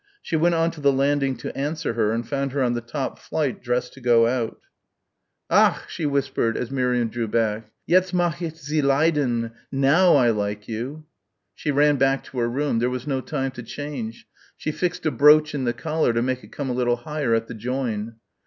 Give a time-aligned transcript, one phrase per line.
[0.23, 3.19] She went on to the landing to answer her and found her on the top
[3.19, 4.59] flight dressed to go out.
[5.51, 7.69] "Ach!" she whispered as Miriam drew back.
[7.87, 9.51] "Jetzt mag' ich Sie leiden.
[9.71, 11.05] Now I like you."
[11.53, 12.79] She ran back to her room.
[12.79, 14.27] There was no time to change.
[14.57, 17.45] She fixed a brooch in the collar to make it come a little higher at
[17.45, 18.15] the join.